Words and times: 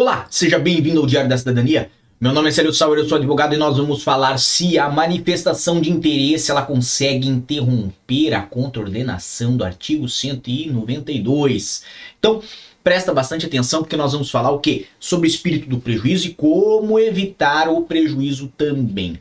Olá, 0.00 0.26
seja 0.30 0.58
bem-vindo 0.58 0.98
ao 0.98 1.06
Diário 1.06 1.28
da 1.28 1.36
Cidadania. 1.36 1.90
Meu 2.18 2.32
nome 2.32 2.48
é 2.48 2.52
Célio 2.52 2.72
Sauer, 2.72 3.00
eu 3.00 3.06
sou 3.06 3.18
advogado 3.18 3.52
e 3.52 3.58
nós 3.58 3.76
vamos 3.76 4.02
falar 4.02 4.38
se 4.38 4.78
a 4.78 4.88
manifestação 4.88 5.78
de 5.78 5.90
interesse 5.90 6.50
ela 6.50 6.62
consegue 6.62 7.28
interromper 7.28 8.32
a 8.32 8.40
contraordenação 8.40 9.58
do 9.58 9.62
artigo 9.62 10.08
192. 10.08 11.82
Então, 12.18 12.42
presta 12.82 13.12
bastante 13.12 13.44
atenção 13.44 13.82
porque 13.82 13.94
nós 13.94 14.12
vamos 14.12 14.30
falar 14.30 14.50
o 14.52 14.58
quê? 14.58 14.86
Sobre 14.98 15.28
o 15.28 15.30
espírito 15.30 15.68
do 15.68 15.78
prejuízo 15.78 16.28
e 16.28 16.32
como 16.32 16.98
evitar 16.98 17.68
o 17.68 17.82
prejuízo 17.82 18.50
também. 18.56 19.18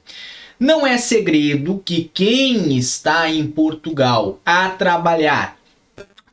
Não 0.58 0.88
é 0.88 0.98
segredo 0.98 1.82
que 1.84 2.10
quem 2.14 2.78
está 2.78 3.30
em 3.30 3.46
Portugal 3.46 4.40
a 4.46 4.70
trabalhar 4.70 5.60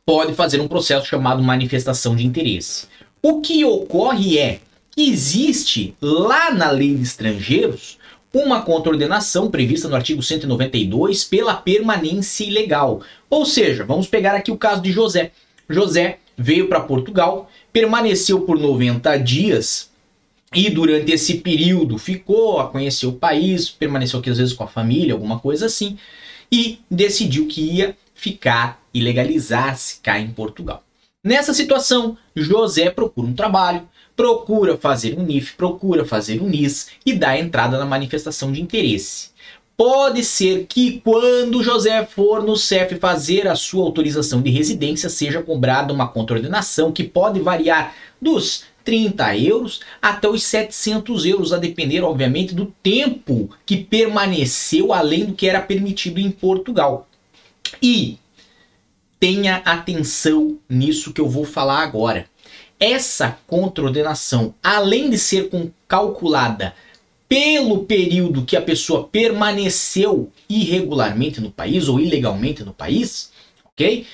pode 0.05 0.33
fazer 0.35 0.61
um 0.61 0.69
processo 0.69 1.05
chamado 1.05 1.43
manifestação 1.43 2.15
de 2.15 2.25
interesse. 2.25 2.87
O 3.29 3.41
que 3.41 3.65
ocorre 3.65 4.37
é 4.37 4.61
que 4.89 5.09
existe 5.09 5.93
lá 6.01 6.49
na 6.49 6.71
lei 6.71 6.95
de 6.95 7.03
estrangeiros 7.03 7.97
uma 8.33 8.61
contraordenação 8.61 9.51
prevista 9.51 9.89
no 9.89 9.97
artigo 9.97 10.23
192 10.23 11.25
pela 11.25 11.53
permanência 11.53 12.45
ilegal. 12.45 13.01
Ou 13.29 13.45
seja, 13.45 13.83
vamos 13.83 14.07
pegar 14.07 14.33
aqui 14.33 14.49
o 14.49 14.57
caso 14.57 14.81
de 14.81 14.93
José. 14.93 15.33
José 15.69 16.19
veio 16.37 16.69
para 16.69 16.79
Portugal, 16.79 17.51
permaneceu 17.73 18.43
por 18.43 18.57
90 18.57 19.17
dias 19.17 19.89
e 20.55 20.69
durante 20.69 21.11
esse 21.11 21.39
período 21.39 21.97
ficou 21.97 22.61
a 22.61 22.69
conhecer 22.69 23.07
o 23.07 23.11
país, 23.11 23.69
permaneceu 23.69 24.21
aqui 24.21 24.29
às 24.29 24.37
vezes 24.37 24.53
com 24.53 24.63
a 24.63 24.67
família, 24.67 25.13
alguma 25.13 25.37
coisa 25.37 25.65
assim, 25.65 25.97
e 26.49 26.79
decidiu 26.89 27.45
que 27.45 27.59
ia 27.59 27.93
ficar 28.15 28.81
e 28.93 29.01
legalizar-se 29.01 29.99
cá 29.99 30.17
em 30.17 30.29
Portugal. 30.29 30.86
Nessa 31.27 31.53
situação, 31.53 32.17
José 32.33 32.89
procura 32.89 33.27
um 33.27 33.33
trabalho, 33.33 33.85
procura 34.15 34.77
fazer 34.77 35.19
um 35.19 35.23
NIF, 35.23 35.57
procura 35.57 36.05
fazer 36.05 36.41
um 36.41 36.47
NIS 36.47 36.87
e 37.05 37.11
dá 37.11 37.37
entrada 37.37 37.77
na 37.77 37.85
manifestação 37.85 38.49
de 38.49 38.61
interesse. 38.61 39.31
Pode 39.75 40.23
ser 40.23 40.67
que 40.69 41.01
quando 41.01 41.61
José 41.61 42.05
for 42.05 42.41
no 42.41 42.55
CEF 42.55 42.95
fazer 42.95 43.45
a 43.45 43.57
sua 43.57 43.83
autorização 43.83 44.41
de 44.41 44.49
residência 44.49 45.09
seja 45.09 45.43
cobrada 45.43 45.91
uma 45.91 46.07
contraordenação 46.07 46.93
que 46.93 47.03
pode 47.03 47.41
variar 47.41 47.93
dos 48.21 48.63
30 48.85 49.37
euros 49.37 49.81
até 50.01 50.29
os 50.29 50.43
700 50.43 51.25
euros, 51.25 51.51
a 51.51 51.57
depender, 51.57 52.03
obviamente, 52.03 52.55
do 52.55 52.73
tempo 52.81 53.49
que 53.65 53.75
permaneceu 53.75 54.93
além 54.93 55.25
do 55.25 55.33
que 55.33 55.45
era 55.45 55.59
permitido 55.59 56.21
em 56.21 56.31
Portugal. 56.31 57.05
E 57.83 58.17
tenha 59.19 59.57
atenção 59.57 60.57
nisso 60.69 61.13
que 61.13 61.21
eu 61.21 61.29
vou 61.29 61.45
falar 61.45 61.79
agora 61.79 62.27
essa 62.79 63.37
contraordenação, 63.47 64.53
além 64.61 65.09
de 65.09 65.17
ser 65.17 65.49
calculada 65.87 66.73
pelo 67.27 67.83
período 67.85 68.45
que 68.45 68.55
a 68.55 68.61
pessoa 68.61 69.07
permaneceu 69.07 70.31
irregularmente 70.49 71.41
no 71.41 71.51
país 71.51 71.87
ou 71.87 71.99
ilegalmente 71.99 72.63
no 72.63 72.73
país, 72.73 73.31
ok? 73.65 74.05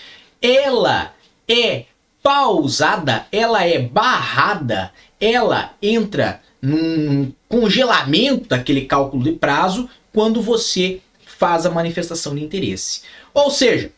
Ela 0.42 1.14
é 1.48 1.86
pausada, 2.24 3.28
ela 3.32 3.66
é 3.66 3.80
barrada, 3.80 4.92
ela 5.20 5.74
entra 5.82 6.42
num 6.62 7.32
congelamento 7.50 8.48
daquele 8.48 8.86
cálculo 8.86 9.24
de 9.24 9.34
prazo 9.34 9.90
quando 10.14 10.42
você 10.42 11.02
faz 11.26 11.66
a 11.66 11.72
manifestação 11.72 12.34
de 12.34 12.44
interesse. 12.44 13.02
Ou 13.34 13.52
seja, 13.52 13.92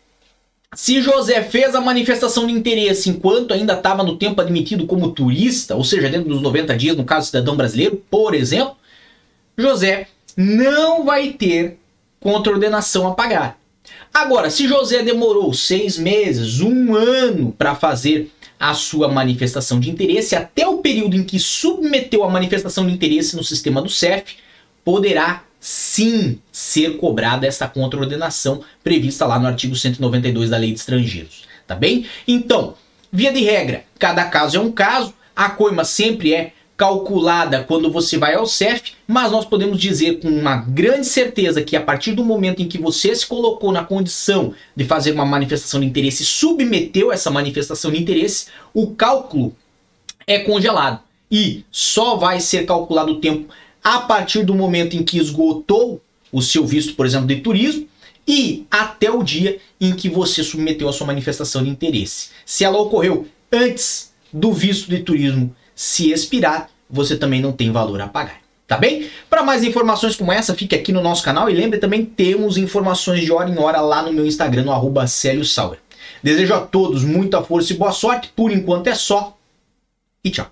se 0.76 1.02
José 1.02 1.42
fez 1.42 1.74
a 1.74 1.82
manifestação 1.82 2.46
de 2.46 2.54
interesse 2.54 3.10
enquanto 3.10 3.54
ainda 3.54 3.74
estava 3.74 4.04
no 4.04 4.18
tempo 4.18 4.42
admitido 4.42 4.86
como 4.86 5.12
turista, 5.12 5.76
ou 5.76 5.84
seja, 5.84 6.10
dentro 6.10 6.30
dos 6.30 6.42
90 6.42 6.76
dias, 6.76 6.98
no 6.98 7.06
caso 7.06 7.28
cidadão 7.28 7.56
brasileiro, 7.56 8.04
por 8.12 8.36
exemplo, 8.36 8.76
José 9.58 10.08
não 10.36 11.06
vai 11.06 11.30
ter 11.34 11.80
contraordenação 12.20 13.08
a 13.08 13.14
pagar. 13.14 13.58
Agora, 14.14 14.50
se 14.50 14.68
José 14.68 15.02
demorou 15.02 15.54
seis 15.54 15.98
meses, 15.98 16.60
um 16.60 16.94
ano 16.94 17.54
para 17.58 17.76
fazer 17.76 18.32
a 18.60 18.74
sua 18.74 19.08
manifestação 19.08 19.80
de 19.80 19.90
interesse, 19.90 20.36
até 20.36 20.68
o 20.68 20.80
período 20.80 21.16
em 21.16 21.24
que 21.24 21.40
submeteu 21.40 22.24
a 22.24 22.30
manifestação 22.30 22.86
de 22.86 22.94
interesse 22.94 23.36
no 23.36 23.44
sistema 23.44 23.82
do 23.82 23.90
CEF, 23.90 24.38
poderá 24.84 25.44
sim 25.60 26.40
ser 26.52 26.98
cobrada 26.98 27.48
essa 27.48 27.68
contraordenação 27.68 28.62
prevista 28.84 29.26
lá 29.26 29.40
no 29.40 29.48
artigo 29.48 29.76
192 29.76 30.50
da 30.50 30.58
Lei 30.58 30.72
de 30.72 30.80
Estrangeiros, 30.80 31.44
tá 31.66 31.76
bem? 31.76 32.06
Então, 32.28 32.76
via 33.12 33.32
de 33.32 33.42
regra, 33.42 33.84
cada 33.98 34.26
caso 34.26 34.58
é 34.58 34.60
um 34.60 34.72
caso, 34.72 35.14
a 35.36 35.50
coima 35.50 35.84
sempre 35.84 36.34
é 36.34 36.54
calculada 36.78 37.64
quando 37.64 37.90
você 37.90 38.18
vai 38.18 38.36
ao 38.36 38.46
CEF, 38.46 38.94
mas 39.08 39.32
nós 39.32 39.46
podemos 39.46 39.80
dizer 39.80 40.20
com 40.20 40.28
uma 40.28 40.58
grande 40.58 41.06
certeza 41.08 41.62
que 41.62 41.76
a 41.76 41.82
partir 41.82 42.12
do 42.12 42.24
momento 42.24 42.62
em 42.62 42.68
que 42.68 42.78
você 42.78 43.16
se 43.16 43.26
colocou 43.26 43.72
na 43.72 43.84
condição 43.84 44.54
de 44.76 44.84
fazer 44.84 45.12
uma 45.12 45.26
manifestação 45.26 45.80
de 45.80 45.86
interesse 45.86 46.26
submeteu 46.26 47.12
essa 47.12 47.32
manifestação 47.32 47.92
de 47.92 48.02
interesse, 48.02 48.48
o 48.74 48.88
cálculo 48.88 49.56
é 50.28 50.40
congelado 50.40 51.00
e 51.32 51.64
só 51.72 52.18
vai 52.18 52.40
ser 52.40 52.66
calculado 52.66 53.14
o 53.14 53.22
tempo 53.22 53.54
a 53.86 54.00
partir 54.00 54.44
do 54.44 54.56
momento 54.56 54.96
em 54.96 55.04
que 55.04 55.20
esgotou 55.20 56.02
o 56.32 56.42
seu 56.42 56.66
visto, 56.66 56.96
por 56.96 57.06
exemplo, 57.06 57.28
de 57.28 57.36
turismo, 57.36 57.88
e 58.28 58.66
até 58.72 59.12
o 59.12 59.22
dia 59.22 59.60
em 59.80 59.94
que 59.94 60.10
você 60.10 60.44
submeteu 60.44 60.90
a 60.90 60.94
sua 60.94 61.06
manifestação 61.06 61.64
de 61.64 61.70
interesse. 61.70 62.30
Se 62.44 62.64
ela 62.64 62.80
ocorreu 62.80 63.28
antes 63.54 64.12
do 64.34 64.52
visto 64.52 64.90
de 64.90 65.02
turismo 65.02 65.56
se 65.76 66.12
expirar, 66.12 66.72
você 66.90 67.16
também 67.16 67.40
não 67.40 67.52
tem 67.52 67.72
valor 67.72 68.02
a 68.02 68.08
pagar. 68.08 68.42
Tá 68.66 68.78
bem? 68.78 69.08
Para 69.30 69.44
mais 69.44 69.64
informações 69.64 70.16
como 70.16 70.32
essa, 70.32 70.56
fique 70.56 70.74
aqui 70.74 70.92
no 70.92 71.04
nosso 71.04 71.22
canal 71.22 71.48
e 71.48 71.54
lembre 71.54 71.78
também 71.78 72.04
temos 72.04 72.58
informações 72.58 73.24
de 73.24 73.32
hora 73.32 73.48
em 73.48 73.60
hora 73.60 73.80
lá 73.80 74.02
no 74.02 74.12
meu 74.12 74.26
Instagram, 74.26 74.64
no 74.64 74.72
arroba. 74.72 75.06
Desejo 76.24 76.54
a 76.56 76.62
todos 76.62 77.04
muita 77.04 77.44
força 77.44 77.72
e 77.72 77.78
boa 77.78 77.92
sorte, 77.92 78.32
por 78.36 78.52
enquanto 78.52 78.88
é 78.88 78.96
só, 78.96 79.38
e 80.24 80.32
tchau. 80.32 80.52